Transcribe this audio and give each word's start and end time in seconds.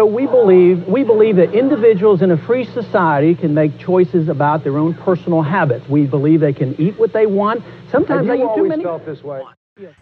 So 0.00 0.06
we 0.06 0.26
believe 0.26 0.88
we 0.88 1.04
believe 1.04 1.36
that 1.36 1.52
individuals 1.52 2.22
in 2.22 2.30
a 2.30 2.38
free 2.38 2.64
society 2.64 3.34
can 3.34 3.52
make 3.52 3.78
choices 3.78 4.30
about 4.30 4.64
their 4.64 4.78
own 4.78 4.94
personal 4.94 5.42
habits. 5.42 5.86
We 5.90 6.06
believe 6.06 6.40
they 6.40 6.54
can 6.54 6.74
eat 6.80 6.98
what 6.98 7.12
they 7.12 7.26
want. 7.26 7.62
Sometimes 7.90 8.26
Have 8.26 8.28
they 8.28 8.42
eat 8.42 8.46
too 8.46 8.48
always 8.48 8.68
many. 8.70 8.82
felt 8.82 9.04
this 9.04 9.22
way? 9.22 9.42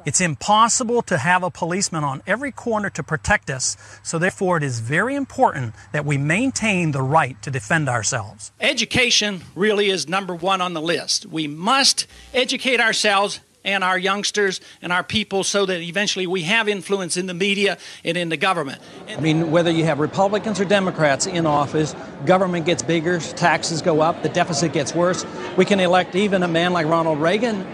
It's 0.05 0.21
impossible 0.21 1.03
to 1.03 1.19
have 1.19 1.43
a 1.43 1.51
policeman 1.51 2.05
on 2.05 2.23
every 2.29 2.53
corner 2.53 2.91
to 2.91 3.03
protect 3.03 3.51
us, 3.51 3.77
so 4.05 4.21
therefore 4.21 4.57
it 4.57 4.63
is 4.63 4.79
very 4.79 5.17
important 5.17 5.75
that 5.93 6.05
we 6.05 6.17
maintain 6.17 6.93
the 6.93 7.03
right 7.03 7.41
to 7.43 7.51
defend 7.51 7.89
ourselves. 7.89 8.53
Education 8.61 9.43
really 9.57 9.91
is 9.91 10.09
number 10.09 10.35
one 10.35 10.61
on 10.61 10.75
the 10.75 10.83
list. 10.83 11.27
We 11.27 11.49
must 11.49 12.07
educate 12.33 12.81
ourselves 12.81 13.41
and 13.69 13.85
our 13.85 13.99
youngsters 13.99 14.61
and 14.81 14.93
our 14.93 15.03
people 15.03 15.45
so 15.45 15.67
that 15.67 15.81
eventually 15.83 16.27
we 16.27 16.43
have 16.43 16.69
influence 16.69 17.17
in 17.19 17.27
the 17.27 17.35
media 17.35 17.77
and 18.03 18.17
in 18.17 18.31
the 18.31 18.37
government. 18.37 18.81
I 19.09 19.21
mean, 19.21 19.51
whether 19.51 19.71
you 19.71 19.85
have 19.85 20.01
Republicans 20.01 20.59
or 20.59 20.65
Democrats 20.65 21.27
in 21.27 21.47
office, 21.47 21.95
government 22.25 22.65
gets 22.65 22.83
bigger, 22.83 23.21
taxes 23.21 23.83
go 23.83 24.01
up, 24.01 24.23
the 24.23 24.31
deficit 24.31 24.73
gets 24.73 24.95
worse. 24.95 25.27
We 25.57 25.67
can 25.67 25.81
elect 25.81 26.15
even 26.15 26.43
a 26.43 26.49
man 26.49 26.73
like 26.73 26.87
Ronald 26.87 27.21
Reagan, 27.21 27.67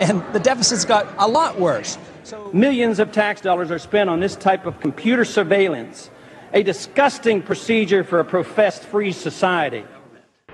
and 0.00 0.24
the 0.32 0.40
deficit's 0.40 0.86
got 0.86 1.06
a 1.18 1.28
lot 1.28 1.60
worse. 1.60 1.98
So 2.22 2.50
Millions 2.54 2.98
of 2.98 3.12
tax 3.12 3.42
dollars 3.42 3.70
are 3.70 3.78
spent 3.78 4.08
on 4.08 4.20
this 4.20 4.34
type 4.36 4.64
of 4.64 4.80
computer 4.80 5.26
surveillance, 5.26 6.10
a 6.54 6.62
disgusting 6.62 7.42
procedure 7.42 8.02
for 8.02 8.18
a 8.18 8.24
professed 8.24 8.84
free 8.84 9.12
society. 9.12 9.84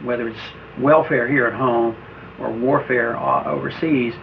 whether 0.03 0.29
it's 0.29 0.41
welfare 0.81 1.29
here 1.29 1.47
at 1.47 1.53
home 1.55 1.95
or 2.41 2.51
warfare 2.51 3.17
uh, 3.17 3.45
overseas, 3.45 4.15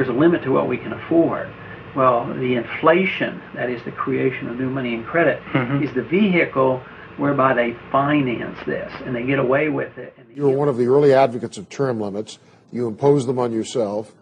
there's 0.00 0.08
a 0.08 0.18
limit 0.18 0.42
to 0.42 0.50
what 0.50 0.66
we 0.66 0.78
can 0.78 0.94
afford. 0.94 1.46
Well, 1.94 2.24
the 2.32 2.54
inflation, 2.54 3.38
that 3.52 3.68
is 3.68 3.82
the 3.84 3.92
creation 3.92 4.48
of 4.48 4.58
new 4.58 4.70
money 4.70 4.94
and 4.94 5.04
credit, 5.04 5.42
is 5.82 5.92
the 5.92 6.02
vehicle 6.02 6.78
whereby 7.18 7.52
they 7.52 7.76
finance 7.92 8.58
this 8.64 8.90
and 9.04 9.14
they 9.14 9.24
get 9.24 9.38
away 9.38 9.68
with 9.68 9.98
it. 9.98 10.16
You 10.34 10.44
were 10.44 10.56
one 10.56 10.70
of 10.70 10.78
the 10.78 10.86
early 10.86 11.12
advocates 11.12 11.58
of 11.58 11.68
term 11.68 12.00
limits. 12.00 12.38
You 12.72 12.88
imposed 12.88 13.28
them 13.28 13.38
on 13.38 13.52
yourself, 13.52 14.14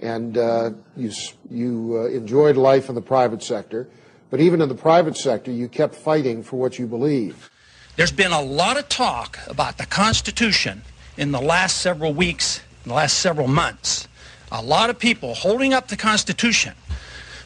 and 0.00 0.36
uh, 0.36 0.70
you, 0.96 1.12
you 1.48 2.00
uh, 2.00 2.08
enjoyed 2.08 2.56
life 2.56 2.88
in 2.88 2.96
the 2.96 3.00
private 3.00 3.44
sector. 3.44 3.88
But 4.28 4.40
even 4.40 4.60
in 4.60 4.68
the 4.68 4.74
private 4.74 5.16
sector, 5.16 5.52
you 5.52 5.68
kept 5.68 5.94
fighting 5.94 6.42
for 6.42 6.56
what 6.56 6.80
you 6.80 6.88
believe. 6.88 7.48
There's 7.94 8.10
been 8.10 8.32
a 8.32 8.42
lot 8.42 8.76
of 8.76 8.88
talk 8.88 9.38
about 9.46 9.78
the 9.78 9.86
Constitution 9.86 10.82
in 11.16 11.30
the 11.30 11.40
last 11.40 11.78
several 11.78 12.12
weeks, 12.12 12.60
in 12.82 12.88
the 12.88 12.96
last 12.96 13.18
several 13.18 13.46
months. 13.46 14.08
A 14.54 14.60
lot 14.60 14.90
of 14.90 14.98
people 14.98 15.32
holding 15.32 15.72
up 15.72 15.88
the 15.88 15.96
Constitution. 15.96 16.74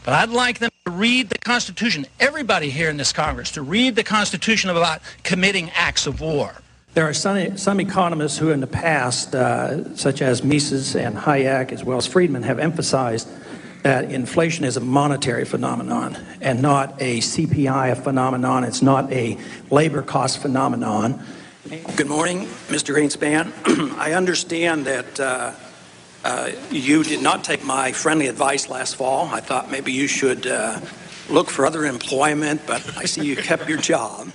But 0.04 0.14
I'd 0.14 0.30
like 0.30 0.58
them 0.58 0.70
to 0.86 0.90
read 0.90 1.28
the 1.30 1.38
Constitution, 1.38 2.04
everybody 2.18 2.68
here 2.68 2.90
in 2.90 2.96
this 2.96 3.12
Congress, 3.12 3.52
to 3.52 3.62
read 3.62 3.94
the 3.94 4.02
Constitution 4.02 4.70
about 4.70 5.00
committing 5.22 5.70
acts 5.70 6.08
of 6.08 6.20
war. 6.20 6.52
There 6.94 7.08
are 7.08 7.14
some, 7.14 7.56
some 7.56 7.78
economists 7.78 8.38
who 8.38 8.50
in 8.50 8.60
the 8.60 8.66
past, 8.66 9.36
uh, 9.36 9.94
such 9.94 10.20
as 10.20 10.42
Mises 10.42 10.96
and 10.96 11.16
Hayek, 11.16 11.70
as 11.70 11.84
well 11.84 11.96
as 11.96 12.08
Friedman, 12.08 12.42
have 12.42 12.58
emphasized 12.58 13.28
that 13.84 14.10
inflation 14.10 14.64
is 14.64 14.76
a 14.76 14.80
monetary 14.80 15.44
phenomenon 15.44 16.16
and 16.40 16.60
not 16.60 17.00
a 17.00 17.18
CPI 17.18 18.02
phenomenon. 18.02 18.64
It's 18.64 18.82
not 18.82 19.12
a 19.12 19.38
labor 19.70 20.02
cost 20.02 20.42
phenomenon. 20.42 21.24
Good 21.94 22.08
morning, 22.08 22.46
Mr. 22.66 22.92
Greenspan. 22.94 23.52
I 23.98 24.14
understand 24.14 24.86
that 24.86 25.20
uh, 25.20 25.52
uh, 26.26 26.50
you 26.72 27.04
did 27.04 27.22
not 27.22 27.44
take 27.44 27.64
my 27.64 27.92
friendly 27.92 28.26
advice 28.26 28.68
last 28.68 28.96
fall. 28.96 29.26
I 29.26 29.38
thought 29.38 29.70
maybe 29.70 29.92
you 29.92 30.08
should 30.08 30.44
uh, 30.44 30.80
look 31.30 31.48
for 31.48 31.64
other 31.64 31.86
employment, 31.86 32.62
but 32.66 32.82
I 32.96 33.04
see 33.04 33.24
you 33.24 33.36
kept 33.36 33.68
your 33.68 33.78
job. 33.78 34.32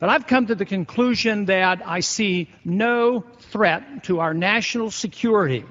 But 0.00 0.08
I've 0.08 0.26
come 0.26 0.48
to 0.48 0.56
the 0.56 0.64
conclusion 0.64 1.44
that 1.44 1.80
I 1.86 2.00
see 2.00 2.50
no 2.64 3.24
threat 3.52 4.02
to 4.04 4.18
our 4.18 4.34
national 4.34 4.90
security. 4.90 5.64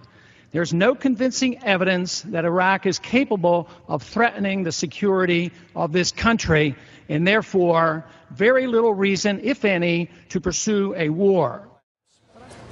There's 0.51 0.73
no 0.73 0.95
convincing 0.95 1.61
evidence 1.65 2.21
that 2.21 2.45
Iraq 2.45 2.85
is 2.85 2.97
capable 2.97 3.67
of 3.89 4.03
threatening 4.03 4.63
the 4.63 4.71
security 4.71 5.51
of 5.75 5.91
this 5.91 6.13
country, 6.13 6.75
and 7.09 7.27
therefore, 7.27 8.05
very 8.31 8.67
little 8.67 8.93
reason, 8.93 9.41
if 9.43 9.65
any, 9.65 10.09
to 10.29 10.39
pursue 10.39 10.95
a 10.95 11.09
war. 11.09 11.67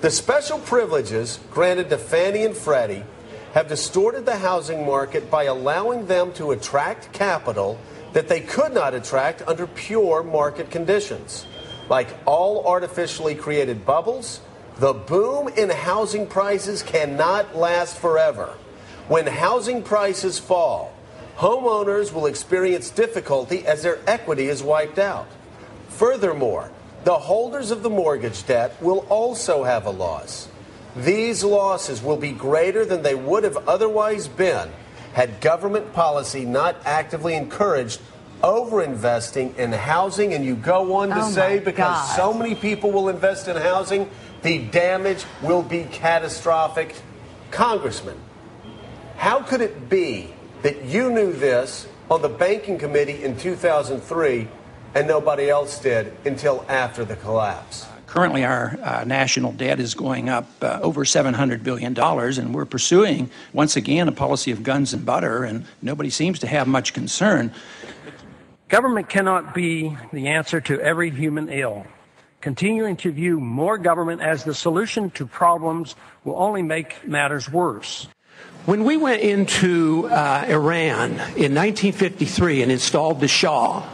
The 0.01 0.09
special 0.09 0.57
privileges 0.57 1.39
granted 1.51 1.91
to 1.91 1.97
Fannie 2.00 2.44
and 2.44 2.57
Freddie 2.57 3.03
have 3.53 3.67
distorted 3.67 4.25
the 4.25 4.38
housing 4.38 4.84
market 4.84 5.29
by 5.29 5.44
allowing 5.44 6.07
them 6.07 6.34
to 6.34 6.53
attract 6.53 7.13
capital 7.13 7.79
that 8.13 8.28
they 8.28 8.39
could 8.41 8.73
not 8.73 8.95
attract 8.95 9.44
under 9.47 9.67
pure 9.67 10.23
market 10.23 10.72
conditions. 10.72 11.45
Like 11.88 12.07
all 12.25 12.66
artificially 12.66 13.35
created 13.35 13.85
bubbles, 13.85 14.41
the 14.78 14.94
boom 14.94 15.50
in 15.50 15.69
housing 15.69 16.25
prices 16.25 16.81
cannot 16.81 17.56
last 17.56 17.95
forever. 18.00 18.56
When 19.07 19.28
housing 19.28 19.83
prices 19.83 20.39
fall, 20.39 20.95
homeowners 21.38 22.12
will 22.12 22.25
experience 22.25 22.89
difficulty 22.89 23.68
as 23.68 23.83
their 23.83 24.00
equity 24.07 24.47
is 24.47 24.63
wiped 24.63 24.97
out. 24.97 25.28
Furthermore, 25.89 26.72
the 27.03 27.17
holders 27.17 27.72
of 27.72 27.84
the 27.84 27.89
mortgage 27.89 28.45
debt 28.45 28.75
will 28.81 29.06
also 29.09 29.63
have 29.63 29.85
a 29.85 29.89
loss. 29.89 30.47
These 30.95 31.44
losses 31.44 32.01
will 32.03 32.17
be 32.17 32.31
greater 32.31 32.85
than 32.85 33.01
they 33.01 33.16
would 33.16 33.44
have 33.44 33.67
otherwise 33.67 34.28
been 34.28 34.69
had 35.13 35.41
government 35.41 35.94
policy 35.94 36.45
not 36.45 36.75
actively 36.85 37.35
encouraged 37.35 38.00
overinvesting 38.41 39.56
in 39.57 39.72
housing. 39.72 40.34
And 40.34 40.44
you 40.45 40.56
go 40.56 40.95
on 40.95 41.09
to 41.09 41.22
Oh, 41.23 41.29
say, 41.29 41.59
because 41.59 41.78
God. 42.07 42.16
so 42.16 42.34
many 42.34 42.56
people 42.56 42.91
will 42.91 43.09
invest 43.09 43.47
in 43.47 43.56
housing, 43.56 44.09
the 44.41 44.59
damage 44.68 45.25
will 45.41 45.62
be 45.63 45.83
catastrophic. 45.91 46.95
Congressman, 47.51 48.18
how 49.18 49.41
could 49.41 49.62
it 49.62 49.89
be 49.89 50.33
that 50.62 50.83
you 50.85 51.09
knew 51.12 51.33
this 51.33 51.88
on 52.09 52.22
the 52.22 52.29
banking 52.29 52.78
committee 52.78 53.23
in 53.23 53.38
2003 53.38 54.47
and 54.96 55.07
nobody 55.07 55.50
else 55.50 55.79
did 55.79 56.13
until 56.25 56.66
after 56.68 57.06
the 57.06 57.16
collapse? 57.16 57.88
Currently, 58.12 58.44
our 58.44 58.78
uh, 58.84 59.03
national 59.06 59.53
debt 59.53 59.79
is 59.79 59.94
going 59.94 60.28
up 60.28 60.46
uh, 60.62 60.79
over 60.81 61.06
$700 61.06 61.63
billion, 61.63 61.97
and 61.97 62.53
we're 62.53 62.66
pursuing, 62.66 63.30
once 63.53 63.78
again, 63.78 64.09
a 64.09 64.12
policy 64.12 64.51
of 64.51 64.63
guns 64.63 64.94
and 64.94 65.06
butter, 65.06 65.46
and 65.46 65.66
nobody 65.81 66.09
seems 66.09 66.38
to 66.40 66.47
have 66.47 66.68
much 66.68 66.94
concern. 66.94 67.53
Government 68.68 69.07
cannot 69.07 69.53
be 69.53 69.96
the 70.12 70.28
answer 70.28 70.59
to 70.59 70.80
every 70.81 71.09
human 71.09 71.47
ill. 71.47 71.85
Continuing 72.41 72.97
to 72.97 73.13
view 73.13 73.40
more 73.40 73.78
government 73.78 74.22
as 74.22 74.44
the 74.44 74.53
solution 74.53 75.09
to 75.12 75.25
problems 75.25 75.96
will 76.25 76.35
only 76.35 76.63
make 76.63 77.07
matters 77.07 77.50
worse. 77.50 78.09
When 78.66 78.84
we 78.84 78.97
went 78.97 79.22
into 79.22 80.09
uh, 80.09 80.46
Iran 80.50 81.12
in 81.12 81.56
1953 81.56 82.62
and 82.62 82.72
installed 82.72 83.22
the 83.22 83.28
Shah, 83.28 83.88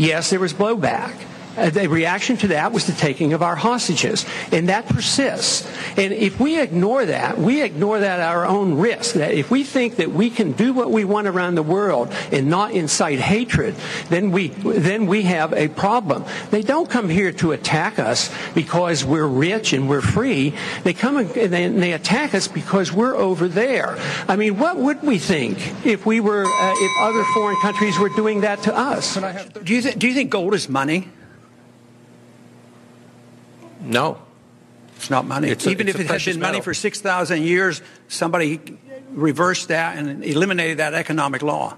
yes, 0.00 0.30
there 0.30 0.40
was 0.40 0.52
blowback. 0.52 1.14
Uh, 1.56 1.70
the 1.70 1.88
reaction 1.88 2.36
to 2.38 2.48
that 2.48 2.72
was 2.72 2.86
the 2.86 2.92
taking 2.92 3.32
of 3.32 3.42
our 3.42 3.56
hostages, 3.56 4.24
and 4.52 4.68
that 4.68 4.86
persists. 4.86 5.68
And 5.96 6.12
if 6.12 6.38
we 6.38 6.60
ignore 6.60 7.04
that, 7.04 7.38
we 7.38 7.62
ignore 7.62 8.00
that 8.00 8.20
at 8.20 8.28
our 8.28 8.46
own 8.46 8.78
risk. 8.78 9.14
That 9.14 9.32
if 9.32 9.50
we 9.50 9.64
think 9.64 9.96
that 9.96 10.12
we 10.12 10.30
can 10.30 10.52
do 10.52 10.72
what 10.72 10.90
we 10.90 11.04
want 11.04 11.26
around 11.26 11.56
the 11.56 11.62
world 11.62 12.12
and 12.32 12.48
not 12.48 12.72
incite 12.72 13.18
hatred, 13.18 13.74
then 14.08 14.30
we 14.30 14.48
then 14.48 15.06
we 15.06 15.22
have 15.22 15.52
a 15.52 15.68
problem. 15.68 16.24
They 16.50 16.62
don't 16.62 16.88
come 16.88 17.08
here 17.08 17.32
to 17.32 17.52
attack 17.52 17.98
us 17.98 18.30
because 18.54 19.04
we're 19.04 19.26
rich 19.26 19.72
and 19.72 19.88
we're 19.88 20.00
free. 20.00 20.54
They 20.84 20.94
come 20.94 21.16
and 21.16 21.30
they, 21.30 21.64
and 21.64 21.82
they 21.82 21.92
attack 21.92 22.34
us 22.34 22.48
because 22.48 22.92
we're 22.92 23.16
over 23.16 23.48
there. 23.48 23.96
I 24.28 24.36
mean, 24.36 24.58
what 24.58 24.76
would 24.76 25.02
we 25.02 25.18
think 25.18 25.58
if 25.84 26.06
we 26.06 26.20
were 26.20 26.44
uh, 26.44 26.74
if 26.76 26.92
other 27.00 27.24
foreign 27.34 27.56
countries 27.60 27.98
were 27.98 28.10
doing 28.10 28.42
that 28.42 28.62
to 28.62 28.76
us? 28.76 29.16
Do 29.62 29.74
you, 29.74 29.82
th- 29.82 29.98
do 29.98 30.08
you 30.08 30.14
think 30.14 30.30
gold 30.30 30.54
is 30.54 30.68
money? 30.68 31.08
No. 33.80 34.18
It's 34.96 35.10
not 35.10 35.24
money. 35.26 35.48
It's 35.48 35.66
a- 35.66 35.70
Even 35.70 35.88
it's 35.88 35.98
if 35.98 36.04
it 36.04 36.10
had 36.10 36.24
been 36.24 36.40
money 36.40 36.60
for 36.60 36.74
6,000 36.74 37.42
years, 37.42 37.80
somebody 38.08 38.60
reversed 39.10 39.68
that 39.68 39.96
and 39.96 40.22
eliminated 40.24 40.78
that 40.78 40.94
economic 40.94 41.42
law. 41.42 41.76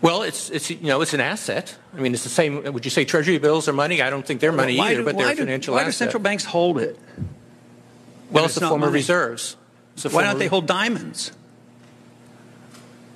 Well, 0.00 0.22
it's 0.22 0.50
it's 0.50 0.68
you 0.68 0.78
know 0.82 1.00
it's 1.00 1.14
an 1.14 1.20
asset. 1.20 1.76
I 1.96 2.00
mean, 2.00 2.12
it's 2.12 2.24
the 2.24 2.28
same. 2.28 2.60
Would 2.72 2.84
you 2.84 2.90
say 2.90 3.04
Treasury 3.04 3.38
bills 3.38 3.68
are 3.68 3.72
money? 3.72 4.02
I 4.02 4.10
don't 4.10 4.26
think 4.26 4.40
they're 4.40 4.50
money 4.50 4.76
why 4.76 4.88
either, 4.90 4.96
do, 5.02 5.04
but 5.04 5.16
they're 5.16 5.28
a 5.28 5.34
do- 5.34 5.42
financial 5.42 5.74
why 5.74 5.82
asset. 5.82 5.92
do 5.92 5.96
central 5.96 6.22
banks 6.24 6.44
hold 6.44 6.78
it? 6.78 6.98
well, 8.32 8.44
it's 8.44 8.54
it's 8.54 8.56
a 8.56 8.60
not 8.62 8.70
form 8.70 8.82
of 8.82 8.88
money? 8.88 8.94
reserves. 8.98 9.56
A 10.04 10.08
Why 10.08 10.24
don't 10.24 10.40
they 10.40 10.48
hold 10.48 10.66
diamonds? 10.66 11.30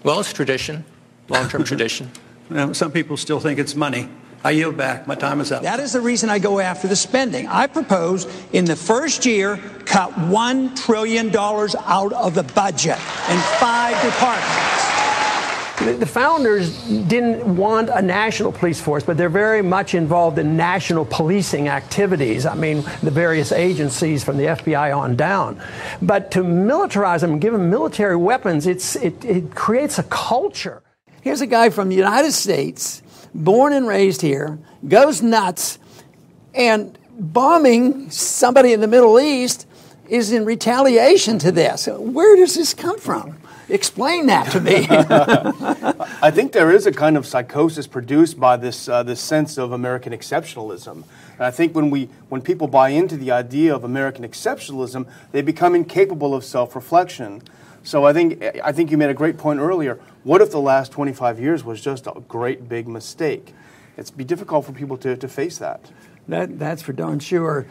Well, 0.04 0.20
it's 0.20 0.32
tradition, 0.32 0.84
long-term 1.28 1.64
tradition. 1.72 2.12
Well, 2.50 2.72
some 2.74 2.92
people 2.92 3.16
still 3.16 3.40
think 3.40 3.58
it's 3.58 3.74
money. 3.74 4.08
I 4.46 4.50
yield 4.50 4.76
back. 4.76 5.08
My 5.08 5.16
time 5.16 5.40
is 5.40 5.50
up. 5.50 5.64
That 5.64 5.80
is 5.80 5.92
the 5.92 6.00
reason 6.00 6.30
I 6.30 6.38
go 6.38 6.60
after 6.60 6.86
the 6.86 6.94
spending. 6.94 7.48
I 7.48 7.66
propose 7.66 8.28
in 8.52 8.64
the 8.64 8.76
first 8.76 9.26
year, 9.26 9.56
cut 9.86 10.12
$1 10.12 10.76
trillion 10.76 11.34
out 11.36 12.12
of 12.12 12.36
the 12.36 12.44
budget 12.44 12.96
in 13.28 13.38
five 13.58 14.00
departments. 14.04 15.98
the 15.98 16.06
founders 16.06 16.80
didn't 17.08 17.56
want 17.56 17.88
a 17.88 18.00
national 18.00 18.52
police 18.52 18.80
force, 18.80 19.02
but 19.02 19.16
they're 19.16 19.28
very 19.28 19.62
much 19.62 19.94
involved 19.94 20.38
in 20.38 20.56
national 20.56 21.06
policing 21.06 21.66
activities. 21.66 22.46
I 22.46 22.54
mean, 22.54 22.84
the 23.02 23.10
various 23.10 23.50
agencies 23.50 24.22
from 24.22 24.36
the 24.36 24.44
FBI 24.44 24.96
on 24.96 25.16
down. 25.16 25.60
But 26.00 26.30
to 26.30 26.44
militarize 26.44 27.22
them 27.22 27.32
and 27.32 27.40
give 27.40 27.52
them 27.52 27.68
military 27.68 28.16
weapons, 28.16 28.68
it's, 28.68 28.94
it, 28.94 29.24
it 29.24 29.56
creates 29.56 29.98
a 29.98 30.04
culture. 30.04 30.84
Here's 31.22 31.40
a 31.40 31.46
guy 31.48 31.70
from 31.70 31.88
the 31.88 31.96
United 31.96 32.30
States, 32.30 33.02
born 33.44 33.72
and 33.72 33.86
raised 33.86 34.22
here, 34.22 34.58
goes 34.86 35.22
nuts, 35.22 35.78
and 36.54 36.98
bombing 37.18 38.10
somebody 38.10 38.72
in 38.72 38.80
the 38.80 38.88
Middle 38.88 39.18
East 39.20 39.66
is 40.08 40.32
in 40.32 40.44
retaliation 40.44 41.38
to 41.40 41.52
this. 41.52 41.86
Where 41.86 42.36
does 42.36 42.54
this 42.54 42.74
come 42.74 42.98
from? 42.98 43.38
Explain 43.68 44.26
that 44.26 44.52
to 44.52 44.60
me. 44.60 44.86
I 46.22 46.30
think 46.30 46.52
there 46.52 46.70
is 46.70 46.86
a 46.86 46.92
kind 46.92 47.16
of 47.16 47.26
psychosis 47.26 47.86
produced 47.86 48.38
by 48.38 48.56
this 48.56 48.88
uh, 48.88 49.02
this 49.02 49.20
sense 49.20 49.58
of 49.58 49.72
American 49.72 50.12
exceptionalism. 50.12 51.02
And 51.34 51.40
I 51.40 51.50
think 51.50 51.74
when 51.74 51.90
we 51.90 52.08
when 52.28 52.42
people 52.42 52.68
buy 52.68 52.90
into 52.90 53.16
the 53.16 53.32
idea 53.32 53.74
of 53.74 53.82
American 53.82 54.24
exceptionalism, 54.24 55.08
they 55.32 55.42
become 55.42 55.74
incapable 55.74 56.32
of 56.32 56.44
self-reflection. 56.44 57.42
So 57.86 58.04
I 58.04 58.12
think 58.12 58.42
I 58.64 58.72
think 58.72 58.90
you 58.90 58.98
made 58.98 59.10
a 59.10 59.14
great 59.14 59.38
point 59.38 59.60
earlier. 59.60 60.00
What 60.24 60.42
if 60.42 60.50
the 60.50 60.60
last 60.60 60.90
25 60.90 61.38
years 61.38 61.62
was 61.62 61.80
just 61.80 62.08
a 62.08 62.20
great 62.26 62.68
big 62.68 62.88
mistake? 62.88 63.54
It's 63.96 64.10
be 64.10 64.24
difficult 64.24 64.66
for 64.66 64.72
people 64.72 64.96
to, 64.98 65.16
to 65.16 65.28
face 65.28 65.58
that. 65.58 65.92
That, 66.26 66.58
that's 66.58 66.82
for 66.82 66.92
darn 66.92 67.20
sure. 67.20 67.64